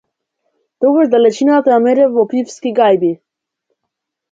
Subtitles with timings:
[0.85, 3.13] Тогаш далечината ја мерев во пивски гајби.